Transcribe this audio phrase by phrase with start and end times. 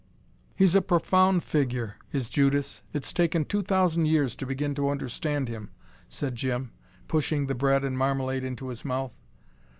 [0.55, 2.81] "He's a profound figure, is Judas.
[2.91, 5.69] It's taken two thousand years to begin to understand him,"
[6.09, 6.71] said Jim,
[7.07, 9.13] pushing the bread and marmalade into his mouth.